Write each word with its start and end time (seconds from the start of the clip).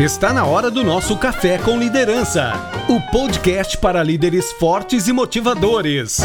Está 0.00 0.32
na 0.32 0.46
hora 0.46 0.70
do 0.70 0.84
nosso 0.84 1.18
Café 1.18 1.58
com 1.58 1.76
Liderança, 1.76 2.52
o 2.88 3.00
podcast 3.10 3.76
para 3.78 4.00
líderes 4.00 4.52
fortes 4.52 5.08
e 5.08 5.12
motivadores. 5.12 6.20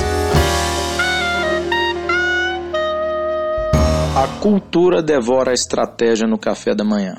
A 4.15 4.27
cultura 4.39 5.01
devora 5.01 5.49
a 5.49 5.53
estratégia 5.55 6.27
no 6.27 6.37
café 6.37 6.75
da 6.75 6.83
manhã. 6.83 7.15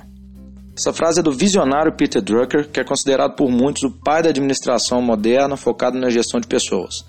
Essa 0.79 0.93
frase 0.93 1.19
é 1.19 1.23
do 1.25 1.33
visionário 1.33 1.97
Peter 1.97 2.23
Drucker, 2.23 2.71
que 2.71 2.79
é 2.79 2.85
considerado 2.85 3.35
por 3.35 3.51
muitos 3.51 3.83
o 3.83 3.91
pai 3.91 4.23
da 4.23 4.29
administração 4.29 5.03
moderna 5.03 5.57
focado 5.57 5.99
na 5.99 6.09
gestão 6.09 6.39
de 6.39 6.47
pessoas. 6.47 7.05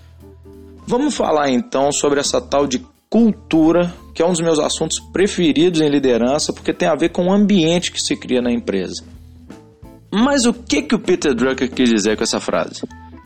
Vamos 0.88 1.16
falar 1.16 1.50
então 1.50 1.92
sobre 1.92 2.18
essa 2.18 2.40
tal 2.40 2.66
de 2.66 2.84
cultura, 3.08 3.94
que 4.12 4.20
é 4.20 4.26
um 4.26 4.32
dos 4.32 4.40
meus 4.40 4.58
assuntos 4.58 4.98
preferidos 4.98 5.80
em 5.80 5.88
liderança, 5.88 6.52
porque 6.52 6.72
tem 6.72 6.88
a 6.88 6.96
ver 6.96 7.10
com 7.10 7.28
o 7.28 7.32
ambiente 7.32 7.92
que 7.92 8.02
se 8.02 8.16
cria 8.16 8.42
na 8.42 8.50
empresa. 8.50 9.14
Mas 10.12 10.46
o 10.46 10.52
que, 10.52 10.82
que 10.82 10.94
o 10.94 10.98
Peter 10.98 11.34
Drucker 11.34 11.70
quis 11.70 11.90
dizer 11.90 12.16
com 12.16 12.22
essa 12.22 12.40
frase? 12.40 12.82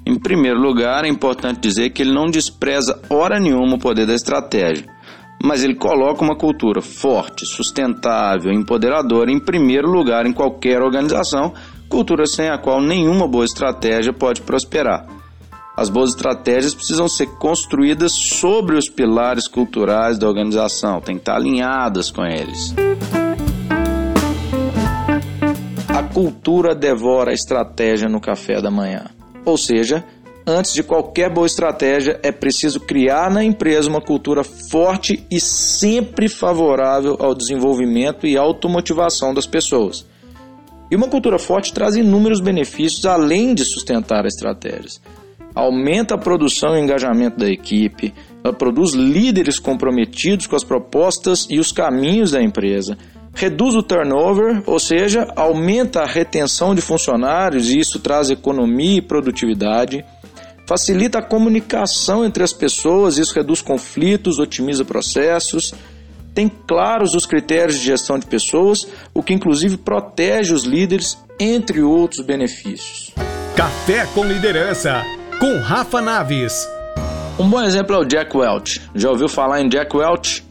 Em 0.06 0.18
primeiro 0.18 0.58
lugar, 0.58 1.04
é 1.04 1.08
importante 1.08 1.60
dizer 1.60 1.90
que 1.90 2.02
ele 2.02 2.12
não 2.12 2.30
despreza 2.30 3.00
hora 3.08 3.38
nenhuma 3.38 3.76
o 3.76 3.78
poder 3.78 4.06
da 4.06 4.14
estratégia, 4.14 4.86
mas 5.42 5.62
ele 5.62 5.74
coloca 5.74 6.22
uma 6.22 6.36
cultura 6.36 6.80
forte, 6.80 7.46
sustentável, 7.46 8.52
empoderadora 8.52 9.30
em 9.30 9.38
primeiro 9.38 9.90
lugar 9.90 10.26
em 10.26 10.32
qualquer 10.32 10.82
organização, 10.82 11.52
cultura 11.88 12.26
sem 12.26 12.48
a 12.48 12.58
qual 12.58 12.80
nenhuma 12.80 13.28
boa 13.28 13.44
estratégia 13.44 14.12
pode 14.12 14.42
prosperar. 14.42 15.06
As 15.76 15.88
boas 15.88 16.10
estratégias 16.10 16.74
precisam 16.74 17.08
ser 17.08 17.26
construídas 17.38 18.12
sobre 18.12 18.76
os 18.76 18.88
pilares 18.88 19.48
culturais 19.48 20.18
da 20.18 20.28
organização, 20.28 21.00
tem 21.00 21.16
que 21.16 21.22
estar 21.22 21.36
alinhadas 21.36 22.10
com 22.10 22.24
eles. 22.24 22.74
Cultura 26.12 26.74
devora 26.74 27.30
a 27.30 27.34
estratégia 27.34 28.08
no 28.08 28.20
café 28.20 28.60
da 28.60 28.70
manhã. 28.70 29.06
Ou 29.44 29.56
seja, 29.56 30.04
antes 30.44 30.74
de 30.74 30.82
qualquer 30.82 31.32
boa 31.32 31.46
estratégia, 31.46 32.18
é 32.22 32.32
preciso 32.32 32.80
criar 32.80 33.30
na 33.30 33.44
empresa 33.44 33.88
uma 33.88 34.00
cultura 34.00 34.42
forte 34.42 35.24
e 35.30 35.38
sempre 35.38 36.28
favorável 36.28 37.16
ao 37.20 37.32
desenvolvimento 37.32 38.26
e 38.26 38.36
automotivação 38.36 39.32
das 39.32 39.46
pessoas. 39.46 40.04
E 40.90 40.96
uma 40.96 41.08
cultura 41.08 41.38
forte 41.38 41.72
traz 41.72 41.94
inúmeros 41.94 42.40
benefícios 42.40 43.06
além 43.06 43.54
de 43.54 43.64
sustentar 43.64 44.26
as 44.26 44.34
estratégias. 44.34 45.00
Aumenta 45.54 46.16
a 46.16 46.18
produção 46.18 46.76
e 46.76 46.80
engajamento 46.80 47.38
da 47.38 47.48
equipe, 47.48 48.12
ela 48.42 48.52
produz 48.52 48.94
líderes 48.94 49.60
comprometidos 49.60 50.48
com 50.48 50.56
as 50.56 50.64
propostas 50.64 51.46
e 51.48 51.60
os 51.60 51.70
caminhos 51.70 52.32
da 52.32 52.42
empresa, 52.42 52.98
reduz 53.40 53.74
o 53.74 53.82
turnover, 53.82 54.62
ou 54.66 54.78
seja, 54.78 55.26
aumenta 55.34 56.02
a 56.02 56.06
retenção 56.06 56.74
de 56.74 56.82
funcionários 56.82 57.70
e 57.70 57.78
isso 57.78 57.98
traz 57.98 58.28
economia 58.28 58.98
e 58.98 59.02
produtividade. 59.02 60.04
Facilita 60.66 61.20
a 61.20 61.22
comunicação 61.22 62.22
entre 62.22 62.44
as 62.44 62.52
pessoas, 62.52 63.16
isso 63.16 63.34
reduz 63.34 63.62
conflitos, 63.62 64.38
otimiza 64.38 64.84
processos. 64.84 65.72
Tem 66.34 66.48
claros 66.48 67.14
os 67.14 67.24
critérios 67.24 67.78
de 67.78 67.86
gestão 67.86 68.18
de 68.18 68.26
pessoas, 68.26 68.86
o 69.14 69.22
que 69.22 69.32
inclusive 69.32 69.78
protege 69.78 70.52
os 70.52 70.64
líderes, 70.64 71.16
entre 71.38 71.80
outros 71.80 72.20
benefícios. 72.20 73.10
Café 73.56 74.06
com 74.14 74.22
liderança, 74.22 75.02
com 75.40 75.58
Rafa 75.60 76.02
Naves. 76.02 76.68
Um 77.38 77.48
bom 77.48 77.62
exemplo 77.62 77.96
é 77.96 77.98
o 77.98 78.04
Jack 78.04 78.36
Welch. 78.36 78.82
Já 78.94 79.10
ouviu 79.10 79.30
falar 79.30 79.62
em 79.62 79.68
Jack 79.68 79.96
Welch? 79.96 80.44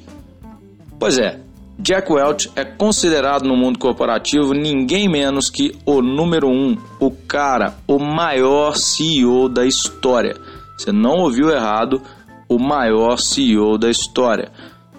Pois 1.00 1.20
é, 1.20 1.40
Jack 1.82 2.12
Welch 2.12 2.52
é 2.58 2.66
considerado 2.66 3.48
no 3.48 3.56
mundo 3.56 3.80
corporativo 3.80 4.54
ninguém 4.54 5.08
menos 5.08 5.50
que 5.50 5.72
o 5.86 6.02
número 6.02 6.50
um, 6.50 6.78
o 7.00 7.10
cara, 7.10 7.76
o 7.88 7.98
maior 7.98 8.76
CEO 8.76 9.48
da 9.48 9.66
história. 9.66 10.36
Você 10.78 10.92
não 10.92 11.20
ouviu 11.20 11.50
errado, 11.50 12.02
o 12.50 12.60
maior 12.60 13.18
CEO 13.18 13.78
da 13.78 13.90
história. 13.90 14.52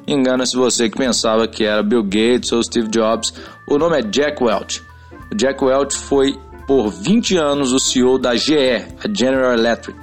Engana-se 0.08 0.56
você 0.56 0.88
que 0.88 0.96
pensava 0.96 1.46
que 1.46 1.64
era 1.64 1.82
Bill 1.82 2.02
Gates 2.02 2.50
ou 2.50 2.62
Steve 2.62 2.88
Jobs. 2.88 3.34
O 3.68 3.76
nome 3.76 3.98
é 3.98 4.02
Jack 4.02 4.42
Welch. 4.42 4.82
O 5.30 5.34
Jack 5.36 5.62
Welch 5.62 5.94
foi 5.94 6.34
por 6.66 6.88
20 6.88 7.36
anos 7.36 7.74
o 7.74 7.78
CEO 7.78 8.18
da 8.18 8.34
GE, 8.36 8.86
a 9.04 9.14
General 9.14 9.52
Electric, 9.52 9.98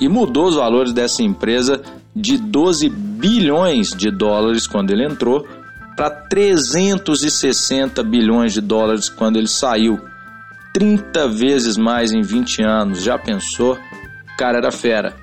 e 0.00 0.08
mudou 0.08 0.46
os 0.46 0.54
valores 0.54 0.94
dessa 0.94 1.22
empresa 1.22 1.82
de 2.16 2.38
12 2.38 2.88
bilhões 2.88 3.90
de 3.90 4.10
dólares 4.10 4.66
quando 4.66 4.92
ele 4.92 5.04
entrou 5.04 5.46
para 5.96 6.10
360 6.10 8.02
bilhões 8.02 8.52
de 8.52 8.60
dólares 8.60 9.08
quando 9.08 9.36
ele 9.36 9.48
saiu. 9.48 10.00
30 10.72 11.28
vezes 11.28 11.76
mais 11.76 12.12
em 12.12 12.22
20 12.22 12.62
anos, 12.62 13.02
já 13.02 13.18
pensou? 13.18 13.74
O 13.74 14.36
cara 14.36 14.58
era 14.58 14.72
fera. 14.72 15.14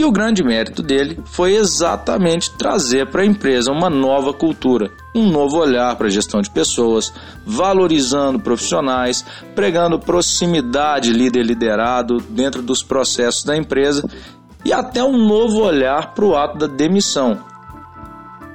E 0.00 0.04
o 0.04 0.10
grande 0.10 0.42
mérito 0.42 0.82
dele 0.82 1.20
foi 1.26 1.56
exatamente 1.56 2.50
trazer 2.56 3.10
para 3.10 3.20
a 3.20 3.26
empresa 3.26 3.70
uma 3.70 3.90
nova 3.90 4.32
cultura, 4.32 4.90
um 5.14 5.28
novo 5.28 5.58
olhar 5.58 5.94
para 5.96 6.06
a 6.06 6.10
gestão 6.10 6.40
de 6.40 6.48
pessoas, 6.48 7.12
valorizando 7.44 8.40
profissionais, 8.40 9.22
pregando 9.54 9.98
proximidade 9.98 11.12
líder-liderado 11.12 12.16
dentro 12.30 12.62
dos 12.62 12.82
processos 12.82 13.44
da 13.44 13.54
empresa 13.54 14.08
e 14.64 14.72
até 14.72 15.04
um 15.04 15.18
novo 15.18 15.60
olhar 15.60 16.14
para 16.14 16.24
o 16.24 16.34
ato 16.34 16.56
da 16.56 16.66
demissão, 16.66 17.38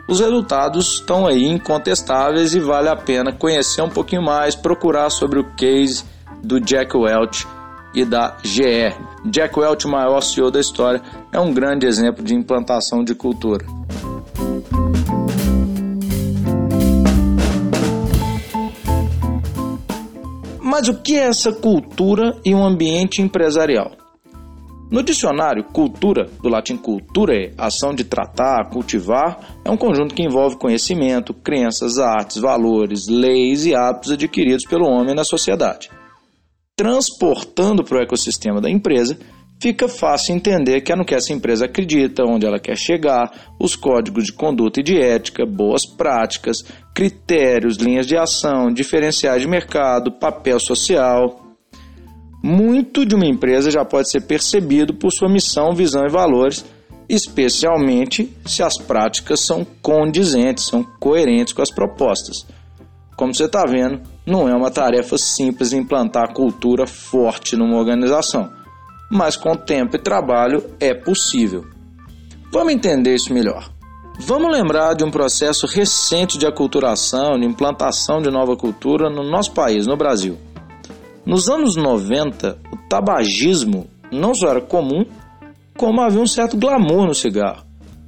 os 0.08 0.20
resultados 0.20 0.96
estão 0.96 1.26
aí 1.26 1.46
incontestáveis 1.46 2.54
e 2.54 2.60
vale 2.60 2.90
a 2.90 2.96
pena 2.96 3.34
conhecer 3.34 3.82
um 3.82 3.90
pouquinho 3.90 4.22
mais, 4.22 4.56
procurar 4.56 5.10
sobre 5.10 5.40
o 5.40 5.56
case 5.56 6.04
do 6.44 6.60
Jack 6.60 6.96
Welch 6.96 7.48
e 7.94 8.06
da 8.06 8.38
GE. 8.44 8.94
Jack 9.26 9.58
Welch, 9.58 9.88
o 9.88 9.90
maior 9.90 10.22
CEO 10.22 10.52
da 10.52 10.60
história, 10.60 11.02
é 11.32 11.40
um 11.40 11.54
grande 11.54 11.88
exemplo 11.88 12.24
de 12.24 12.36
implantação 12.36 13.04
de 13.04 13.16
cultura. 13.16 13.66
Mas 20.62 20.88
o 20.88 21.02
que 21.02 21.16
é 21.16 21.28
essa 21.28 21.54
cultura 21.54 22.38
e 22.44 22.54
um 22.54 22.64
ambiente 22.64 23.22
empresarial? 23.22 24.05
No 24.92 25.02
dicionário, 25.02 25.64
cultura, 25.64 26.30
do 26.42 26.48
latim 26.48 26.78
cultura, 26.78 27.52
ação 27.58 27.94
de 27.94 28.04
tratar, 28.04 28.70
cultivar, 28.70 29.58
é 29.66 29.72
um 29.72 29.78
conjunto 29.78 30.14
que 30.14 30.24
envolve 30.24 30.58
conhecimento, 30.58 31.34
crenças, 31.34 31.98
artes, 31.98 32.38
valores, 32.38 33.08
leis 33.08 33.66
e 33.66 33.74
hábitos 33.74 34.12
adquiridos 34.12 34.64
pelo 34.64 34.86
homem 34.86 35.16
na 35.16 35.24
sociedade. 35.24 35.90
Transportando 36.78 37.84
para 37.84 37.98
o 37.98 38.02
ecossistema 38.02 38.62
da 38.62 38.70
empresa, 38.70 39.18
fica 39.60 39.88
fácil 39.88 40.36
entender 40.36 40.82
que 40.82 40.92
é 40.92 40.96
no 40.96 41.06
que 41.06 41.16
essa 41.16 41.34
empresa 41.34 41.66
acredita, 41.66 42.24
onde 42.24 42.46
ela 42.46 42.60
quer 42.60 42.78
chegar, 42.78 43.32
os 43.60 43.76
códigos 43.76 44.26
de 44.26 44.34
conduta 44.34 44.82
e 44.82 44.84
de 44.84 45.00
ética, 45.00 45.46
boas 45.48 45.84
práticas, 45.86 46.64
critérios, 46.94 47.78
linhas 47.78 48.06
de 48.06 48.16
ação, 48.16 48.72
diferenciais 48.72 49.42
de 49.42 49.48
mercado, 49.48 50.12
papel 50.12 50.60
social, 50.60 51.45
muito 52.46 53.04
de 53.04 53.16
uma 53.16 53.26
empresa 53.26 53.72
já 53.72 53.84
pode 53.84 54.08
ser 54.08 54.22
percebido 54.22 54.94
por 54.94 55.12
sua 55.12 55.28
missão, 55.28 55.74
visão 55.74 56.06
e 56.06 56.12
valores, 56.12 56.64
especialmente 57.10 58.32
se 58.46 58.62
as 58.62 58.78
práticas 58.78 59.40
são 59.40 59.66
condizentes, 59.82 60.68
são 60.68 60.84
coerentes 61.00 61.54
com 61.54 61.64
as 61.64 61.72
propostas. 61.72 62.46
Como 63.18 63.34
você 63.34 63.46
está 63.46 63.66
vendo, 63.66 64.00
não 64.28 64.48
é 64.48 64.54
uma 64.54 64.70
tarefa 64.70 65.18
simples 65.18 65.74
implantar 65.74 66.34
cultura 66.34 66.86
forte 66.86 67.56
numa 67.56 67.78
organização, 67.78 68.52
mas 69.10 69.36
com 69.36 69.56
tempo 69.56 69.96
e 69.96 70.00
trabalho 70.00 70.64
é 70.80 70.94
possível. 70.94 71.66
Vamos 72.52 72.74
entender 72.74 73.16
isso 73.16 73.34
melhor. 73.34 73.72
Vamos 74.20 74.56
lembrar 74.56 74.94
de 74.94 75.04
um 75.04 75.10
processo 75.10 75.66
recente 75.66 76.38
de 76.38 76.46
aculturação, 76.46 77.40
de 77.40 77.46
implantação 77.48 78.22
de 78.22 78.30
nova 78.30 78.56
cultura 78.56 79.10
no 79.10 79.24
nosso 79.24 79.52
país, 79.52 79.88
no 79.88 79.98
Brasil. 79.98 80.38
Nos 81.26 81.50
anos 81.50 81.76
90, 81.76 82.60
o 82.72 82.78
tabagismo 82.88 83.88
não 84.12 84.36
só 84.36 84.50
era 84.50 84.62
comum, 84.62 85.06
como 85.76 86.02
havia 86.02 86.22
um 86.22 86.28
certo 86.28 86.56
glamour 86.56 87.08
no 87.08 87.16
cigarro. 87.16 87.66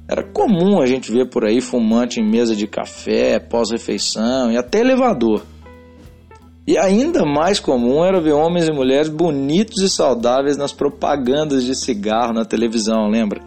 Era 0.08 0.22
comum 0.22 0.80
a 0.80 0.86
gente 0.86 1.10
ver 1.10 1.28
por 1.28 1.44
aí 1.44 1.60
fumante 1.60 2.20
em 2.20 2.30
mesa 2.30 2.54
de 2.54 2.66
café, 2.66 3.40
pós-refeição 3.40 4.52
e 4.52 4.56
até 4.56 4.80
elevador. 4.80 5.42
E 6.66 6.78
ainda 6.78 7.24
mais 7.24 7.58
comum 7.58 8.04
era 8.04 8.20
ver 8.20 8.32
homens 8.32 8.68
e 8.68 8.72
mulheres 8.72 9.08
bonitos 9.08 9.82
e 9.82 9.88
saudáveis 9.90 10.56
nas 10.56 10.72
propagandas 10.72 11.64
de 11.64 11.74
cigarro 11.74 12.32
na 12.32 12.44
televisão, 12.44 13.08
lembra? 13.08 13.40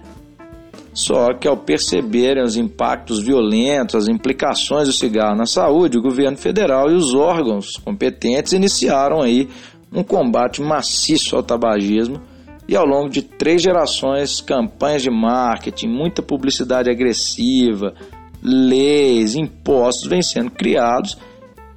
Só 0.93 1.33
que 1.33 1.47
ao 1.47 1.55
perceberem 1.55 2.43
os 2.43 2.57
impactos 2.57 3.21
violentos, 3.21 3.95
as 3.95 4.07
implicações 4.09 4.87
do 4.87 4.93
cigarro 4.93 5.37
na 5.37 5.45
saúde, 5.45 5.97
o 5.97 6.01
governo 6.01 6.37
federal 6.37 6.91
e 6.91 6.95
os 6.95 7.13
órgãos 7.13 7.77
competentes 7.77 8.51
iniciaram 8.51 9.21
aí 9.21 9.47
um 9.91 10.03
combate 10.03 10.61
maciço 10.61 11.35
ao 11.35 11.43
tabagismo 11.43 12.21
e 12.67 12.75
ao 12.75 12.85
longo 12.85 13.09
de 13.09 13.21
três 13.21 13.61
gerações, 13.61 14.41
campanhas 14.41 15.01
de 15.01 15.09
marketing, 15.09 15.87
muita 15.87 16.21
publicidade 16.21 16.89
agressiva, 16.89 17.93
leis, 18.41 19.35
impostos 19.35 20.09
vêm 20.09 20.21
sendo 20.21 20.51
criados 20.51 21.17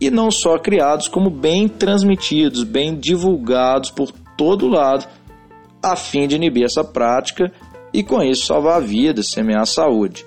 e 0.01 0.11
não 0.11 0.31
só 0.31 0.59
criados, 0.59 1.09
como 1.09 1.31
bem 1.31 1.69
transmitidos, 1.69 2.65
bem 2.65 2.95
divulgados 2.95 3.91
por 3.91 4.11
todo 4.37 4.69
lado, 4.69 5.07
a 5.83 5.97
fim 5.97 6.27
de 6.27 6.37
inibir 6.37 6.65
essa 6.65 6.83
prática 6.83 7.53
e 7.95 8.03
com 8.03 8.21
isso 8.21 8.47
salvar 8.47 8.83
vidas, 8.83 9.29
semear 9.29 9.65
saúde. 9.67 10.27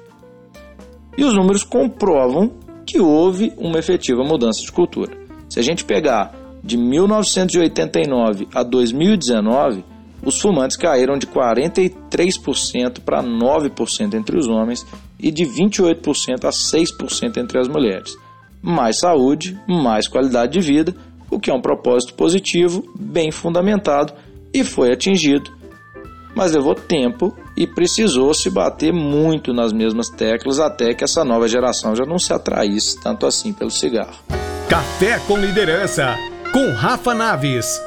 E 1.17 1.25
os 1.25 1.33
números 1.35 1.65
comprovam 1.65 2.49
que 2.85 3.01
houve 3.01 3.51
uma 3.57 3.77
efetiva 3.77 4.23
mudança 4.23 4.61
de 4.61 4.71
cultura. 4.71 5.11
Se 5.49 5.59
a 5.59 5.61
gente 5.61 5.83
pegar 5.83 6.33
de 6.63 6.77
1989 6.77 8.47
a 8.55 8.63
2019, 8.63 9.83
os 10.23 10.39
fumantes 10.39 10.77
caíram 10.77 11.17
de 11.17 11.27
43% 11.27 13.01
para 13.01 13.21
9% 13.21 14.13
entre 14.13 14.37
os 14.37 14.47
homens 14.47 14.85
e 15.19 15.29
de 15.29 15.43
28% 15.43 16.45
a 16.45 16.49
6% 16.49 17.37
entre 17.37 17.59
as 17.59 17.67
mulheres. 17.67 18.15
Mais 18.61 18.99
saúde, 18.99 19.59
mais 19.67 20.07
qualidade 20.07 20.53
de 20.53 20.61
vida, 20.61 20.95
o 21.29 21.37
que 21.37 21.51
é 21.51 21.53
um 21.53 21.61
propósito 21.61 22.13
positivo, 22.13 22.83
bem 22.97 23.29
fundamentado 23.29 24.13
e 24.53 24.63
foi 24.63 24.91
atingido. 24.91 25.51
Mas 26.33 26.53
levou 26.53 26.73
tempo 26.73 27.35
e 27.57 27.65
precisou 27.65 28.35
se 28.35 28.51
bater 28.51 28.93
muito 28.93 29.51
nas 29.51 29.73
mesmas 29.73 30.09
teclas 30.09 30.59
até 30.59 30.93
que 30.93 31.03
essa 31.03 31.25
nova 31.25 31.47
geração 31.47 31.95
já 31.95 32.05
não 32.05 32.19
se 32.19 32.31
atraísse 32.31 33.01
tanto 33.01 33.25
assim 33.25 33.51
pelo 33.51 33.71
cigarro. 33.71 34.15
Café 34.69 35.17
com 35.27 35.35
liderança, 35.35 36.15
com 36.53 36.71
Rafa 36.71 37.15
Naves. 37.15 37.81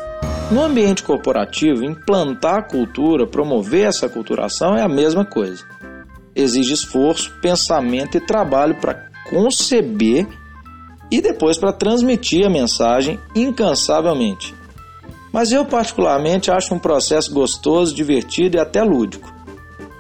No 0.51 0.65
ambiente 0.65 1.05
corporativo, 1.05 1.85
implantar 1.85 2.57
a 2.57 2.63
cultura, 2.63 3.29
promover 3.29 3.87
essa 3.87 4.09
culturação 4.09 4.77
é 4.77 4.83
a 4.83 4.89
mesma 4.89 5.25
coisa. 5.25 5.65
Exige 6.35 6.75
esforço, 6.75 7.33
pensamento 7.41 8.17
e 8.17 8.21
trabalho 8.21 8.75
para 8.81 9.09
conceber 9.31 10.27
e 11.09 11.21
depois 11.21 11.57
para 11.57 11.73
transmitir 11.73 12.45
a 12.45 12.51
mensagem 12.51 13.21
incansavelmente. 13.37 14.53
Mas 15.33 15.53
eu, 15.53 15.65
particularmente, 15.65 16.51
acho 16.51 16.75
um 16.75 16.79
processo 16.79 17.33
gostoso, 17.33 17.95
divertido 17.95 18.57
e 18.57 18.61
até 18.61 18.83
lúdico. 18.83 19.40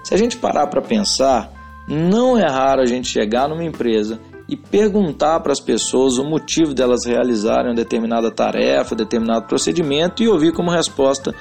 Se 0.02 0.14
a 0.14 0.16
gente 0.16 0.36
parar 0.36 0.66
para 0.66 0.80
pensar, 0.80 1.50
não 1.88 2.38
é 2.38 2.46
raro 2.46 2.82
a 2.82 2.86
gente 2.86 3.08
chegar 3.08 3.48
numa 3.48 3.64
empresa 3.64 4.20
e 4.48 4.56
perguntar 4.56 5.40
para 5.40 5.52
as 5.52 5.60
pessoas 5.60 6.18
o 6.18 6.24
motivo 6.24 6.74
delas 6.74 7.04
realizarem 7.04 7.70
uma 7.70 7.76
determinada 7.76 8.30
tarefa, 8.30 8.96
determinado 8.96 9.46
procedimento 9.46 10.22
e 10.22 10.28
ouvir 10.28 10.52
como 10.52 10.70
resposta: 10.70 11.34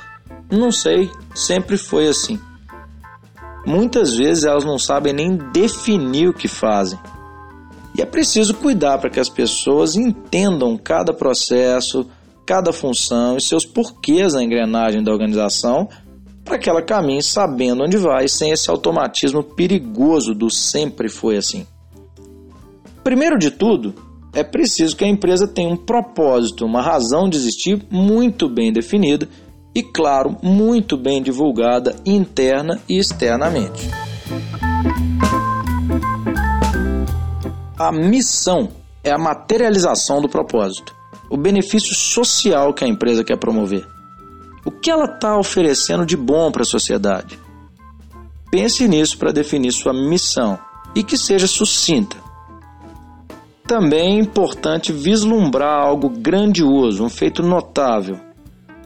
não 0.51 0.71
sei, 0.71 1.09
sempre 1.33 1.77
foi 1.77 2.07
assim. 2.07 2.39
Muitas 3.65 4.15
vezes 4.15 4.43
elas 4.43 4.63
não 4.63 4.77
sabem 4.77 5.13
nem 5.13 5.37
definir 5.37 6.29
o 6.29 6.33
que 6.33 6.47
fazem. 6.47 6.99
E 7.95 8.01
é 8.01 8.05
preciso 8.05 8.53
cuidar 8.53 8.97
para 8.99 9.09
que 9.09 9.19
as 9.19 9.29
pessoas 9.29 9.95
entendam 9.95 10.77
cada 10.77 11.13
processo, 11.13 12.07
cada 12.45 12.71
função 12.71 13.37
e 13.37 13.41
seus 13.41 13.65
porquês 13.65 14.33
na 14.33 14.43
engrenagem 14.43 15.03
da 15.03 15.11
organização 15.11 15.89
para 16.49 16.57
que 16.57 16.67
ela 16.67 16.81
caminhe 16.81 17.21
sabendo 17.21 17.83
onde 17.83 17.95
vai, 17.95 18.27
sem 18.27 18.49
esse 18.49 18.71
automatismo 18.71 19.43
perigoso 19.43 20.33
do 20.33 20.49
sempre 20.49 21.07
foi 21.07 21.37
assim. 21.37 21.67
Primeiro 23.03 23.37
de 23.37 23.51
tudo, 23.51 23.93
é 24.33 24.43
preciso 24.43 24.97
que 24.97 25.03
a 25.03 25.07
empresa 25.07 25.47
tenha 25.47 25.69
um 25.69 25.77
propósito, 25.77 26.65
uma 26.65 26.81
razão 26.81 27.29
de 27.29 27.37
existir 27.37 27.85
muito 27.91 28.49
bem 28.49 28.73
definida 28.73 29.29
e, 29.75 29.83
claro, 29.83 30.35
muito 30.41 30.97
bem 30.97 31.21
divulgada 31.21 31.95
interna 32.03 32.81
e 32.89 32.97
externamente. 32.97 33.87
A 37.77 37.91
missão 37.91 38.69
é 39.03 39.11
a 39.11 39.19
materialização 39.19 40.19
do 40.19 40.27
propósito, 40.27 40.95
o 41.29 41.37
benefício 41.37 41.93
social 41.93 42.73
que 42.73 42.83
a 42.83 42.87
empresa 42.87 43.23
quer 43.23 43.37
promover. 43.37 43.98
O 44.69 44.71
que 44.71 44.91
ela 44.91 45.05
está 45.05 45.35
oferecendo 45.35 46.05
de 46.05 46.15
bom 46.15 46.51
para 46.51 46.61
a 46.61 46.65
sociedade? 46.65 47.39
Pense 48.51 48.87
nisso 48.87 49.17
para 49.17 49.31
definir 49.31 49.71
sua 49.71 49.91
missão 49.91 50.59
e 50.93 51.01
que 51.01 51.17
seja 51.17 51.47
sucinta. 51.47 52.15
Também 53.65 54.17
é 54.17 54.19
importante 54.19 54.93
vislumbrar 54.93 55.83
algo 55.83 56.07
grandioso, 56.07 57.03
um 57.03 57.09
feito 57.09 57.41
notável. 57.41 58.19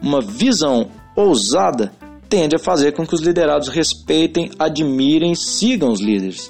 Uma 0.01 0.21
visão 0.21 0.89
ousada 1.17 1.91
tende 2.29 2.55
a 2.55 2.59
fazer 2.59 2.93
com 2.93 3.05
que 3.05 3.13
os 3.13 3.21
liderados 3.21 3.67
respeitem, 3.67 4.51
admirem, 4.57 5.35
sigam 5.35 5.91
os 5.91 5.99
líderes. 5.99 6.49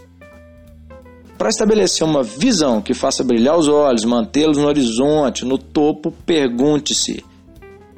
Para 1.39 1.49
estabelecer 1.49 2.05
uma 2.05 2.21
visão 2.21 2.83
que 2.83 2.93
faça 2.93 3.23
brilhar 3.23 3.57
os 3.57 3.67
olhos, 3.67 4.05
mantê-los 4.05 4.59
no 4.59 4.67
horizonte, 4.67 5.43
no 5.43 5.57
topo, 5.57 6.11
pergunte-se: 6.23 7.25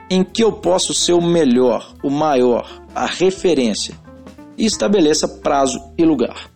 em 0.09 0.23
que 0.23 0.43
eu 0.43 0.51
posso 0.51 0.93
ser 0.93 1.13
o 1.13 1.21
melhor, 1.21 1.93
o 2.03 2.09
maior, 2.09 2.81
a 2.93 3.05
referência, 3.05 3.95
e 4.57 4.65
estabeleça 4.65 5.27
prazo 5.27 5.81
e 5.97 6.05
lugar. 6.05 6.49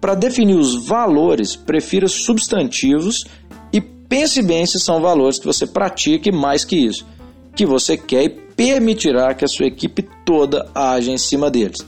Para 0.00 0.14
definir 0.14 0.56
os 0.56 0.86
valores, 0.86 1.56
prefira 1.56 2.06
substantivos 2.06 3.24
e 3.72 3.80
pense 3.80 4.42
bem 4.42 4.66
se 4.66 4.78
são 4.78 5.00
valores 5.00 5.38
que 5.38 5.46
você 5.46 5.66
pratica 5.66 6.28
e 6.28 6.32
mais 6.32 6.64
que 6.64 6.76
isso, 6.76 7.06
que 7.54 7.64
você 7.64 7.96
quer 7.96 8.24
e 8.24 8.28
permitirá 8.28 9.34
que 9.34 9.44
a 9.44 9.48
sua 9.48 9.66
equipe 9.66 10.06
toda 10.24 10.68
haja 10.74 11.10
em 11.10 11.18
cima 11.18 11.50
deles. 11.50 11.78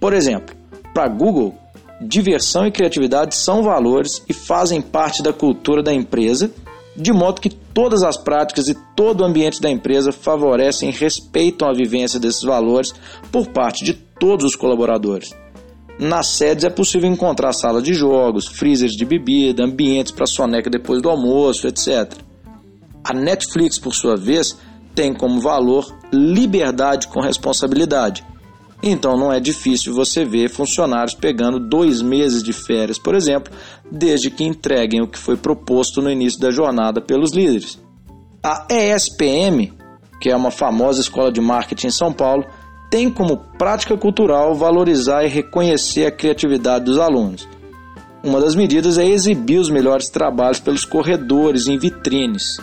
Por 0.00 0.12
exemplo, 0.12 0.54
para 0.92 1.08
Google, 1.08 1.54
diversão 2.00 2.66
e 2.66 2.72
criatividade 2.72 3.34
são 3.34 3.62
valores 3.62 4.22
e 4.28 4.32
fazem 4.32 4.82
parte 4.82 5.22
da 5.22 5.32
cultura 5.32 5.82
da 5.82 5.92
empresa 5.92 6.50
de 6.96 7.12
modo 7.12 7.40
que 7.40 7.48
todas 7.48 8.02
as 8.02 8.16
práticas 8.16 8.68
e 8.68 8.76
todo 8.94 9.22
o 9.22 9.24
ambiente 9.24 9.60
da 9.60 9.70
empresa 9.70 10.12
favorecem 10.12 10.90
e 10.90 10.92
respeitam 10.92 11.68
a 11.68 11.72
vivência 11.72 12.20
desses 12.20 12.42
valores 12.42 12.92
por 13.30 13.48
parte 13.48 13.84
de 13.84 13.94
todos 13.94 14.44
os 14.44 14.56
colaboradores. 14.56 15.34
Nas 15.98 16.26
sedes 16.26 16.64
é 16.64 16.70
possível 16.70 17.10
encontrar 17.10 17.52
sala 17.52 17.80
de 17.80 17.94
jogos, 17.94 18.46
freezers 18.46 18.92
de 18.92 19.04
bebida, 19.04 19.64
ambientes 19.64 20.12
para 20.12 20.26
soneca 20.26 20.70
depois 20.70 21.00
do 21.00 21.08
almoço, 21.08 21.66
etc. 21.66 22.12
A 23.04 23.14
Netflix, 23.14 23.78
por 23.78 23.94
sua 23.94 24.16
vez, 24.16 24.56
tem 24.94 25.14
como 25.14 25.40
valor 25.40 25.86
liberdade 26.12 27.08
com 27.08 27.20
responsabilidade 27.20 28.24
então 28.82 29.16
não 29.16 29.32
é 29.32 29.38
difícil 29.38 29.94
você 29.94 30.24
ver 30.24 30.50
funcionários 30.50 31.14
pegando 31.14 31.60
dois 31.60 32.02
meses 32.02 32.42
de 32.42 32.52
férias, 32.52 32.98
por 32.98 33.14
exemplo, 33.14 33.52
desde 33.90 34.30
que 34.30 34.44
entreguem 34.44 35.00
o 35.00 35.06
que 35.06 35.18
foi 35.18 35.36
proposto 35.36 36.02
no 36.02 36.10
início 36.10 36.40
da 36.40 36.50
jornada 36.50 37.00
pelos 37.00 37.32
líderes. 37.32 37.78
A 38.42 38.66
ESPM, 38.68 39.72
que 40.20 40.28
é 40.30 40.36
uma 40.36 40.50
famosa 40.50 41.00
escola 41.00 41.30
de 41.30 41.40
marketing 41.40 41.86
em 41.86 41.90
São 41.90 42.12
Paulo, 42.12 42.44
tem 42.90 43.08
como 43.08 43.36
prática 43.56 43.96
cultural 43.96 44.54
valorizar 44.54 45.24
e 45.24 45.28
reconhecer 45.28 46.06
a 46.06 46.10
criatividade 46.10 46.84
dos 46.84 46.98
alunos. 46.98 47.48
Uma 48.22 48.40
das 48.40 48.54
medidas 48.54 48.98
é 48.98 49.06
exibir 49.06 49.58
os 49.58 49.70
melhores 49.70 50.08
trabalhos 50.08 50.60
pelos 50.60 50.84
corredores 50.84 51.66
em 51.66 51.78
vitrines. 51.78 52.56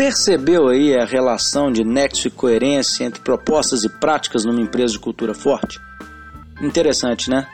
Percebeu 0.00 0.68
aí 0.68 0.96
a 0.96 1.04
relação 1.04 1.70
de 1.70 1.84
nexo 1.84 2.26
e 2.26 2.30
coerência 2.30 3.04
entre 3.04 3.20
propostas 3.20 3.84
e 3.84 3.88
práticas 4.00 4.46
numa 4.46 4.62
empresa 4.62 4.94
de 4.94 4.98
cultura 4.98 5.34
forte? 5.34 5.78
Interessante, 6.62 7.28
né? 7.28 7.46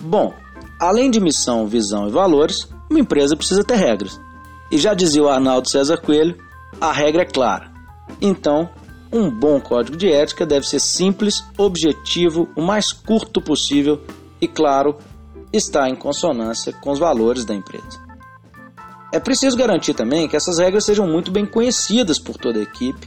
Bom, 0.00 0.34
além 0.80 1.12
de 1.12 1.20
missão, 1.20 1.68
visão 1.68 2.08
e 2.08 2.10
valores, 2.10 2.68
uma 2.90 2.98
empresa 2.98 3.36
precisa 3.36 3.62
ter 3.62 3.76
regras. 3.76 4.20
E 4.68 4.76
já 4.78 4.94
dizia 4.94 5.22
o 5.22 5.28
Arnaldo 5.28 5.68
César 5.68 5.98
Coelho, 5.98 6.36
a 6.80 6.90
regra 6.90 7.22
é 7.22 7.24
clara. 7.24 7.70
Então, 8.20 8.68
um 9.12 9.30
bom 9.30 9.60
código 9.60 9.96
de 9.96 10.10
ética 10.10 10.44
deve 10.44 10.66
ser 10.66 10.80
simples, 10.80 11.44
objetivo, 11.56 12.48
o 12.56 12.62
mais 12.62 12.92
curto 12.92 13.40
possível 13.40 14.00
e, 14.40 14.48
claro, 14.48 14.98
está 15.52 15.88
em 15.88 15.94
consonância 15.94 16.72
com 16.72 16.90
os 16.90 16.98
valores 16.98 17.44
da 17.44 17.54
empresa. 17.54 18.03
É 19.14 19.20
preciso 19.20 19.56
garantir 19.56 19.94
também 19.94 20.26
que 20.26 20.34
essas 20.34 20.58
regras 20.58 20.84
sejam 20.84 21.06
muito 21.06 21.30
bem 21.30 21.46
conhecidas 21.46 22.18
por 22.18 22.36
toda 22.36 22.58
a 22.58 22.62
equipe, 22.64 23.06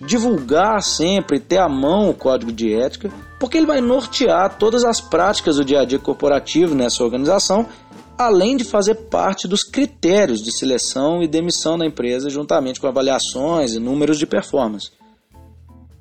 divulgar 0.00 0.82
sempre, 0.82 1.38
ter 1.38 1.58
à 1.58 1.68
mão 1.68 2.08
o 2.08 2.14
código 2.14 2.50
de 2.50 2.72
ética, 2.72 3.12
porque 3.38 3.58
ele 3.58 3.66
vai 3.66 3.82
nortear 3.82 4.56
todas 4.56 4.82
as 4.82 4.98
práticas 4.98 5.56
do 5.56 5.64
dia 5.66 5.82
a 5.82 5.84
dia 5.84 5.98
corporativo 5.98 6.74
nessa 6.74 7.04
organização, 7.04 7.68
além 8.16 8.56
de 8.56 8.64
fazer 8.64 8.94
parte 8.94 9.46
dos 9.46 9.62
critérios 9.62 10.42
de 10.42 10.50
seleção 10.50 11.22
e 11.22 11.28
demissão 11.28 11.76
da 11.76 11.84
empresa, 11.84 12.30
juntamente 12.30 12.80
com 12.80 12.86
avaliações 12.86 13.74
e 13.74 13.78
números 13.78 14.18
de 14.18 14.24
performance. 14.24 14.90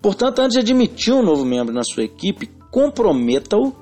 Portanto, 0.01 0.39
antes 0.39 0.53
de 0.53 0.61
admitir 0.61 1.13
um 1.13 1.21
novo 1.21 1.43
membro 1.43 1.73
na 1.73 1.83
sua 1.83 2.05
equipe, 2.05 2.49
comprometa-o 2.71 3.75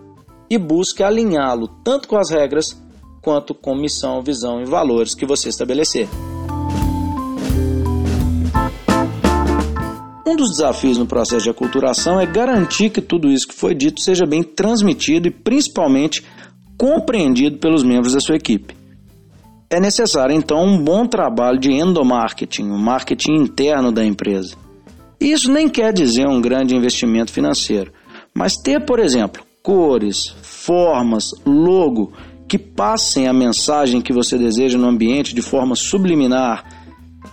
e 0.49 0.57
busque 0.57 1.03
alinhá-lo 1.03 1.67
tanto 1.83 2.07
com 2.07 2.17
as 2.17 2.31
regras 2.31 2.75
quanto 3.21 3.53
com 3.53 3.75
missão, 3.75 4.21
visão 4.21 4.61
e 4.61 4.65
valores 4.65 5.13
que 5.13 5.25
você 5.25 5.49
estabelecer. 5.49 6.07
Um 10.25 10.35
dos 10.35 10.51
desafios 10.51 10.97
no 10.97 11.07
processo 11.07 11.43
de 11.43 11.49
aculturação 11.49 12.19
é 12.19 12.25
garantir 12.25 12.89
que 12.91 13.01
tudo 13.01 13.31
isso 13.31 13.47
que 13.47 13.55
foi 13.55 13.73
dito 13.73 14.01
seja 14.01 14.25
bem 14.25 14.43
transmitido 14.43 15.27
e 15.27 15.31
principalmente 15.31 16.23
compreendido 16.77 17.57
pelos 17.57 17.83
membros 17.83 18.13
da 18.13 18.19
sua 18.19 18.35
equipe. 18.35 18.75
É 19.69 19.79
necessário 19.79 20.35
então 20.35 20.63
um 20.63 20.83
bom 20.83 21.05
trabalho 21.05 21.59
de 21.59 21.71
endomarketing, 21.71 22.69
o 22.69 22.73
um 22.73 22.77
marketing 22.77 23.35
interno 23.35 23.91
da 23.91 24.05
empresa. 24.05 24.55
Isso 25.19 25.51
nem 25.51 25.67
quer 25.67 25.91
dizer 25.91 26.27
um 26.27 26.39
grande 26.39 26.75
investimento 26.75 27.31
financeiro, 27.31 27.91
mas 28.33 28.53
ter, 28.55 28.85
por 28.85 28.99
exemplo, 28.99 29.43
cores, 29.61 30.29
formas, 30.41 31.25
logo 31.45 32.13
que 32.49 32.57
passem 32.57 33.27
a 33.27 33.33
mensagem 33.33 34.01
que 34.01 34.11
você 34.11 34.35
deseja 34.35 34.77
no 34.77 34.87
ambiente 34.87 35.35
de 35.35 35.41
forma 35.41 35.75
subliminar. 35.75 36.65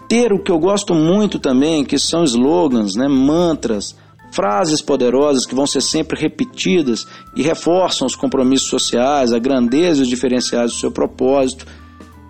Ter 0.07 0.31
o 0.31 0.39
que 0.39 0.53
eu 0.53 0.59
gosto 0.59 0.95
muito 0.95 1.39
também, 1.39 1.85
que 1.85 1.99
são 1.99 2.23
slogans, 2.23 2.95
né, 2.95 3.09
mantras, 3.09 3.97
frases 4.31 4.83
poderosas 4.83 5.47
que 5.47 5.55
vão 5.55 5.67
ser 5.67 5.81
sempre 5.81 6.21
repetidas 6.21 7.07
e 7.35 7.43
reforçam 7.43 8.07
os 8.07 8.15
compromissos 8.15 8.69
sociais, 8.69 9.33
a 9.33 9.39
grandeza 9.39 10.01
e 10.01 10.03
os 10.03 10.09
diferenciais 10.09 10.73
do 10.73 10.79
seu 10.79 10.91
propósito. 10.91 11.67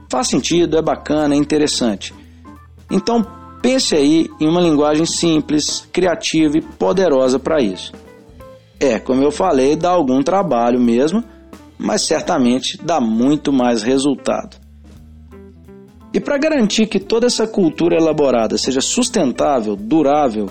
Faz 0.09 0.29
sentido, 0.29 0.79
é 0.79 0.83
bacana, 0.83 1.35
é 1.35 1.39
interessante. 1.39 2.15
Então 2.89 3.27
pense 3.61 3.97
aí 3.97 4.31
em 4.41 4.47
uma 4.47 4.61
linguagem 4.61 5.05
simples, 5.05 5.89
criativa 5.93 6.57
e 6.57 6.63
poderosa 6.63 7.41
para 7.41 7.61
isso. 7.61 7.93
É, 8.79 9.01
como 9.01 9.23
eu 9.23 9.33
falei, 9.33 9.75
dá 9.75 9.91
algum 9.91 10.23
trabalho 10.23 10.79
mesmo, 10.79 11.25
mas 11.79 12.03
certamente 12.03 12.79
dá 12.83 13.01
muito 13.01 13.53
mais 13.53 13.83
resultado. 13.83 14.57
E 16.13 16.21
para 16.21 16.39
garantir 16.39 16.87
que 16.87 16.99
toda 16.99 17.27
essa 17.27 17.47
cultura 17.47 17.97
elaborada 17.97 18.57
seja 18.57 18.81
sustentável, 18.81 19.77
durável, 19.77 20.49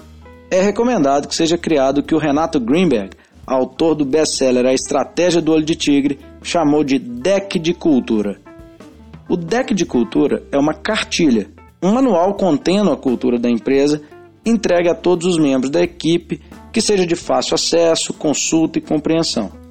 é 0.51 0.61
recomendado 0.61 1.27
que 1.27 1.35
seja 1.35 1.57
criado 1.57 1.99
o 1.99 2.03
que 2.03 2.13
o 2.13 2.19
Renato 2.19 2.59
Greenberg, 2.59 3.11
autor 3.47 3.95
do 3.95 4.05
best-seller 4.05 4.65
A 4.65 4.73
Estratégia 4.73 5.41
do 5.41 5.51
Olho 5.51 5.65
de 5.65 5.75
Tigre, 5.75 6.19
chamou 6.43 6.83
de 6.83 6.99
deck 6.99 7.57
de 7.57 7.73
cultura. 7.73 8.39
O 9.27 9.35
deck 9.35 9.73
de 9.73 9.85
cultura 9.85 10.43
é 10.51 10.57
uma 10.57 10.73
cartilha, 10.73 11.49
um 11.81 11.91
manual 11.91 12.35
contendo 12.35 12.91
a 12.91 12.97
cultura 12.97 13.39
da 13.39 13.49
empresa, 13.49 14.01
entregue 14.45 14.89
a 14.89 14.93
todos 14.93 15.25
os 15.25 15.37
membros 15.37 15.71
da 15.71 15.81
equipe, 15.81 16.41
que 16.71 16.79
seja 16.79 17.07
de 17.07 17.15
fácil 17.15 17.55
acesso, 17.55 18.13
consulta 18.13 18.77
e 18.77 18.81
compreensão. 18.81 19.64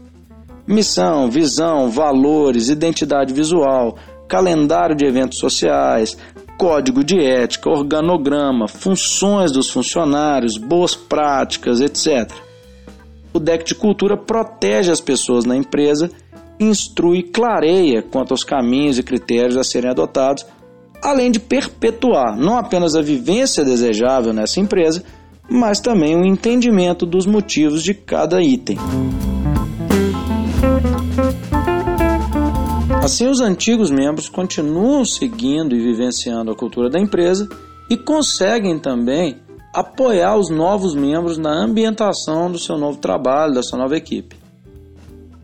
Missão, 0.66 1.30
visão, 1.30 1.90
valores, 1.90 2.68
identidade 2.68 3.35
visual, 3.35 3.97
calendário 4.26 4.97
de 4.97 5.04
eventos 5.04 5.38
sociais, 5.38 6.16
código 6.56 7.04
de 7.04 7.18
ética, 7.21 7.68
organograma, 7.68 8.66
funções 8.66 9.52
dos 9.52 9.71
funcionários, 9.71 10.56
boas 10.56 10.94
práticas, 10.94 11.80
etc. 11.80 12.33
O 13.33 13.38
deck 13.38 13.64
de 13.64 13.75
cultura 13.75 14.16
protege 14.16 14.90
as 14.90 15.00
pessoas 15.00 15.44
na 15.44 15.56
empresa, 15.56 16.11
instrui 16.59 17.18
e 17.18 17.23
clareia 17.25 18.00
quanto 18.00 18.30
aos 18.30 18.44
caminhos 18.44 18.99
e 18.99 19.02
critérios 19.02 19.56
a 19.56 19.64
serem 19.64 19.90
adotados, 19.90 20.47
além 21.02 21.30
de 21.30 21.40
perpetuar 21.40 22.37
não 22.37 22.56
apenas 22.56 22.94
a 22.94 23.02
vivência 23.02 23.64
desejável 23.64 24.33
nessa 24.33 24.61
empresa, 24.61 25.02
mas 25.50 25.80
também 25.80 26.16
o 26.16 26.25
entendimento 26.25 27.04
dos 27.04 27.26
motivos 27.26 27.83
de 27.83 27.92
cada 27.92 28.40
item. 28.40 28.78
Assim, 33.04 33.28
os 33.28 33.42
antigos 33.42 33.90
membros 33.90 34.30
continuam 34.30 35.04
seguindo 35.04 35.76
e 35.76 35.78
vivenciando 35.78 36.50
a 36.50 36.56
cultura 36.56 36.88
da 36.88 36.99
empresa 36.99 37.46
e 37.90 37.99
conseguem 37.99 38.78
também 38.78 39.37
apoiar 39.75 40.38
os 40.38 40.49
novos 40.49 40.94
membros 40.94 41.37
na 41.37 41.50
ambientação 41.50 42.50
do 42.50 42.58
seu 42.58 42.78
novo 42.78 42.96
trabalho, 42.96 43.52
da 43.52 43.62
sua 43.62 43.78
nova 43.78 43.94
equipe. 43.94 44.34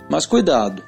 Mas 0.08 0.24
cuidado, 0.24 0.82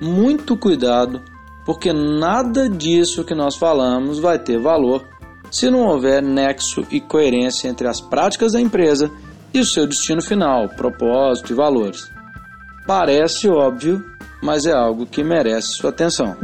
muito 0.00 0.56
cuidado, 0.56 1.22
porque 1.64 1.92
nada 1.92 2.68
disso 2.68 3.22
que 3.22 3.32
nós 3.32 3.54
falamos 3.54 4.18
vai 4.18 4.36
ter 4.36 4.58
valor 4.58 5.06
se 5.48 5.70
não 5.70 5.86
houver 5.86 6.20
nexo 6.20 6.84
e 6.90 7.00
coerência 7.00 7.68
entre 7.68 7.86
as 7.86 8.00
práticas 8.00 8.54
da 8.54 8.60
empresa 8.60 9.12
e 9.54 9.60
o 9.60 9.64
seu 9.64 9.86
destino 9.86 10.20
final, 10.20 10.68
propósito 10.70 11.52
e 11.52 11.54
valores. 11.54 12.10
Parece 12.84 13.48
óbvio, 13.48 14.15
mas 14.46 14.64
é 14.64 14.72
algo 14.72 15.06
que 15.06 15.24
merece 15.24 15.72
sua 15.72 15.90
atenção. 15.90 16.36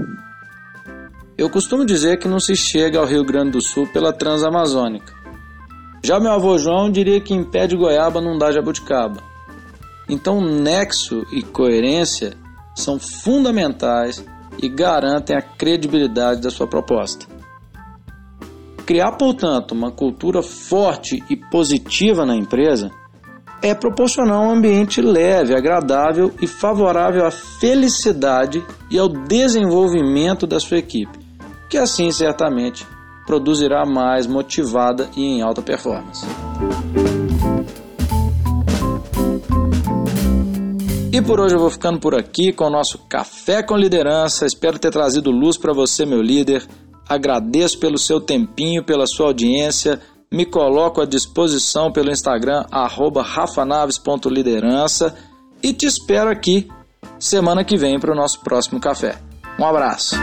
Eu 1.39 1.49
costumo 1.49 1.87
dizer 1.87 2.19
que 2.19 2.27
não 2.27 2.41
se 2.41 2.57
chega 2.57 2.99
ao 2.99 3.07
Rio 3.07 3.25
Grande 3.25 3.53
do 3.53 3.61
Sul 3.61 3.87
pela 3.87 4.13
Transamazônica. 4.13 5.15
Já 6.03 6.19
meu 6.19 6.33
avô 6.33 6.59
João 6.59 6.91
diria 6.91 7.21
que 7.21 7.33
em 7.33 7.45
pé 7.45 7.69
de 7.69 7.77
goiaba 7.77 8.21
não 8.21 8.37
dá 8.37 8.51
jabuticaba. 8.51 9.23
Então, 10.09 10.41
nexo 10.41 11.25
e 11.31 11.45
coerência 11.45 12.35
são 12.75 12.99
fundamentais 12.99 14.25
e 14.61 14.69
garantem 14.69 15.37
a 15.37 15.41
credibilidade 15.41 16.41
da 16.41 16.51
sua 16.51 16.67
proposta. 16.67 17.25
Criar, 18.85 19.13
portanto, 19.13 19.73
uma 19.73 19.93
cultura 19.93 20.43
forte 20.43 21.23
e 21.31 21.37
positiva 21.37 22.27
na 22.27 22.35
empresa 22.35 22.91
é 23.63 23.73
proporcionar 23.75 24.41
um 24.41 24.51
ambiente 24.51 25.01
leve, 25.01 25.55
agradável 25.55 26.33
e 26.43 26.49
favorável 26.49 27.25
à 27.25 27.31
felicidade 27.31 28.63
e 28.91 28.99
ao 28.99 29.09
desenvolvimento 29.09 30.47
da 30.49 30.59
sua 30.59 30.79
equipe, 30.79 31.17
que 31.71 31.79
assim 31.79 32.11
certamente 32.11 32.85
produzirá 33.25 33.87
mais 33.87 34.27
motivada 34.27 35.09
e 35.17 35.23
em 35.23 35.43
alta 35.43 35.63
performance. 35.63 36.27
E 41.13 41.23
por 41.23 41.39
hoje 41.39 41.55
eu 41.55 41.61
vou 41.61 41.71
ficando 41.71 42.01
por 42.01 42.17
aqui 42.17 42.53
com 42.53 42.65
o 42.65 42.71
nosso 42.71 42.99
Café 43.09 43.63
com 43.63 43.77
Liderança. 43.77 44.45
Espero 44.45 44.79
ter 44.79 44.91
trazido 44.91 45.31
luz 45.31 45.57
para 45.57 45.73
você, 45.73 46.05
meu 46.05 46.21
líder. 46.21 46.67
Agradeço 47.09 47.79
pelo 47.79 47.99
seu 47.99 48.19
tempinho, 48.21 48.83
pela 48.83 49.07
sua 49.07 49.27
audiência 49.27 50.01
me 50.33 50.47
coloco 50.47 51.03
à 51.03 51.05
disposição 51.05 51.93
pelo 51.93 52.11
Instagram, 52.11 52.65
rafanaves.liderança 52.71 55.15
e 55.63 55.75
te 55.75 55.87
espero 55.87 56.31
aqui 56.31 56.69
semana 57.19 57.63
que 57.63 57.77
vem 57.77 58.01
para 58.01 58.13
o 58.13 58.15
nosso 58.15 58.41
próximo 58.41 58.81
café. 58.81 59.19
Um 59.59 59.67
abraço. 59.67 60.17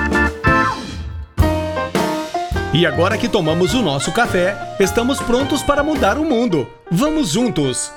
E 2.73 2.85
agora 2.85 3.17
que 3.17 3.29
tomamos 3.29 3.73
o 3.73 3.81
nosso 3.81 4.11
café, 4.11 4.75
estamos 4.79 5.19
prontos 5.19 5.63
para 5.63 5.83
mudar 5.83 6.17
o 6.17 6.25
mundo. 6.25 6.67
Vamos 6.91 7.29
juntos! 7.29 7.91